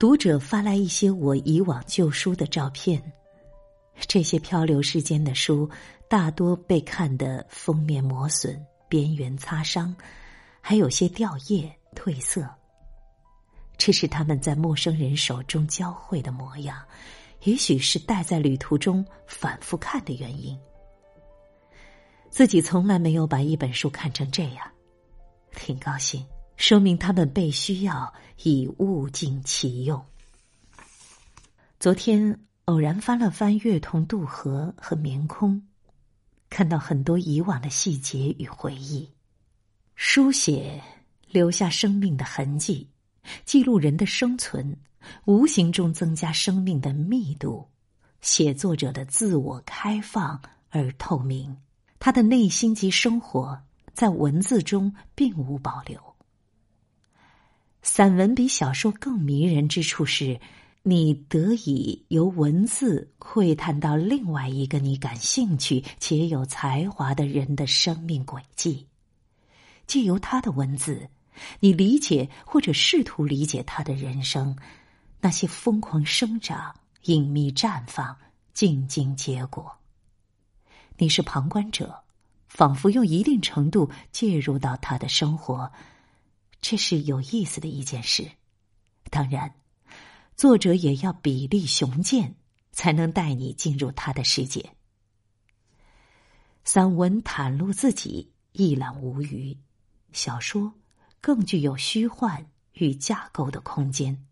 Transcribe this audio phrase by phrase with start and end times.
[0.00, 3.12] 读者发来一些我以往旧书的照片，
[4.08, 5.68] 这些漂流世间的书
[6.08, 8.58] 大多被看得封面磨损、
[8.88, 9.94] 边缘擦伤，
[10.62, 12.48] 还有些掉页褪色。
[13.76, 16.82] 这是他们在陌生人手中交汇的模样，
[17.42, 20.58] 也许是带在旅途中反复看的原因。
[22.30, 24.66] 自己从来没有把一本书看成这样，
[25.54, 26.24] 挺高兴。
[26.60, 30.04] 说明他们被需要，以物尽其用。
[31.80, 35.54] 昨天偶然翻了翻《月童渡河》和《眠空》，
[36.50, 39.08] 看到很多以往的细节与回忆。
[39.94, 40.78] 书写
[41.30, 42.86] 留下生命的痕迹，
[43.46, 44.76] 记录人的生存，
[45.24, 47.66] 无形中增加生命的密度。
[48.20, 50.38] 写作者的自我开放
[50.68, 51.56] 而透明，
[51.98, 53.58] 他的内心及生活
[53.94, 55.98] 在文字中并无保留。
[57.82, 60.38] 散文比小说更迷人之处是，
[60.82, 68.86] 你得以由文字窥探到另外一个你感兴趣且有才华的人的生命轨迹，
[69.86, 71.08] 借由他的文字，
[71.60, 74.56] 你理解或者试图理解他的人生，
[75.20, 78.14] 那些疯狂生长、隐秘绽放、
[78.52, 79.72] 静静结果。
[80.98, 82.02] 你是旁观者，
[82.46, 85.72] 仿佛用一定程度介入到他的生活。
[86.60, 88.30] 这是有意思的一件事，
[89.10, 89.54] 当然，
[90.36, 92.36] 作者也要比例雄健，
[92.70, 94.70] 才能带你进入他的世界。
[96.62, 99.56] 散文袒露自己，一览无余；
[100.12, 100.74] 小说
[101.20, 104.26] 更具有虚幻与架构的空间。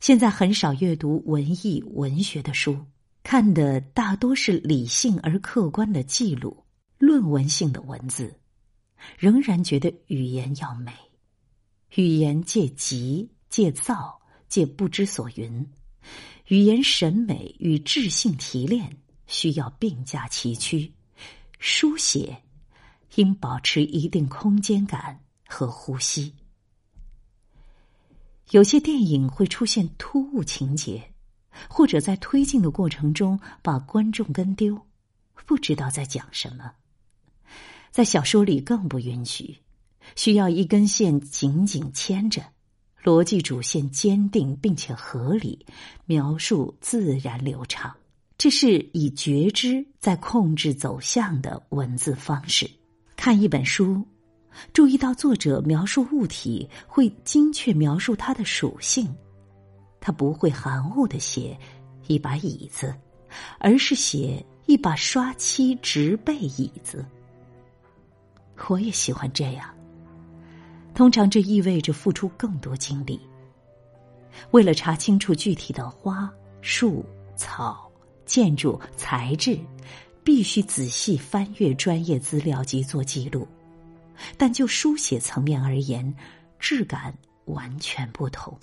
[0.00, 2.84] 现在很少阅读文艺文学的书，
[3.22, 6.64] 看的大多是理性而客观的记录、
[6.98, 8.38] 论文性的文字。
[9.18, 10.92] 仍然觉得语言要美，
[11.94, 15.66] 语言借急借躁借不知所云，
[16.48, 20.92] 语言审美与智性提炼需要并驾齐驱，
[21.58, 22.36] 书写
[23.16, 26.34] 应保持一定空间感和呼吸。
[28.50, 31.12] 有些电影会出现突兀情节，
[31.68, 34.86] 或者在推进的过程中把观众跟丢，
[35.46, 36.72] 不知道在讲什么。
[37.96, 39.56] 在小说里更不允许，
[40.16, 42.42] 需要一根线紧紧牵着，
[43.02, 45.64] 逻辑主线坚定并且合理，
[46.04, 47.96] 描述自然流畅。
[48.36, 52.68] 这是以觉知在控制走向的文字方式。
[53.16, 54.06] 看一本书，
[54.74, 59.08] 注意到作者描述物体会精确描述它的属性，
[60.02, 61.58] 他不会含糊的写
[62.08, 62.94] 一把椅子，
[63.58, 67.02] 而是写一把刷漆直背椅子。
[68.68, 69.68] 我也喜欢这样。
[70.94, 73.20] 通常这意味着付出更多精力。
[74.50, 77.04] 为了查清楚具体的花、树、
[77.36, 77.90] 草、
[78.24, 79.58] 建筑材质，
[80.24, 83.46] 必须仔细翻阅专业资料及做记录。
[84.38, 86.14] 但就书写层面而言，
[86.58, 88.58] 质感完全不同。